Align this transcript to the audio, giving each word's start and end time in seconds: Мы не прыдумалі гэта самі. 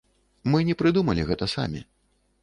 Мы 0.53 0.61
не 0.69 0.75
прыдумалі 0.79 1.25
гэта 1.31 1.49
самі. 1.55 1.83